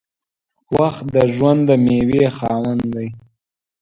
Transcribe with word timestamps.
•وخت 0.77 1.03
د 1.15 1.17
ژوند 1.33 1.59
د 1.69 1.71
میوې 1.85 2.25
خاوند 2.37 2.83
دی. 2.95 3.07